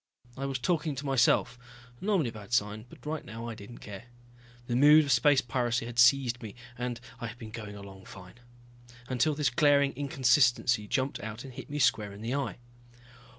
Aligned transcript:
I 0.35 0.47
was 0.47 0.57
talking 0.57 0.95
to 0.95 1.05
myself, 1.05 1.59
normally 2.01 2.29
a 2.31 2.33
bad 2.33 2.53
sign, 2.53 2.87
but 2.89 3.05
right 3.05 3.23
now 3.23 3.47
I 3.47 3.53
didn't 3.53 3.77
care. 3.85 4.05
The 4.65 4.75
mood 4.75 5.05
of 5.05 5.11
space 5.11 5.41
piracy 5.41 5.85
had 5.85 5.99
seized 5.99 6.41
me 6.41 6.55
and 6.75 6.99
I 7.19 7.27
had 7.27 7.37
been 7.37 7.51
going 7.51 7.75
along 7.75 8.05
fine. 8.05 8.39
Until 9.09 9.35
this 9.35 9.51
glaring 9.51 9.93
inconsistency 9.93 10.87
jumped 10.87 11.19
out 11.19 11.43
and 11.43 11.53
hit 11.53 11.69
me 11.69 11.77
square 11.77 12.13
in 12.13 12.21
the 12.21 12.33
eye. 12.33 12.57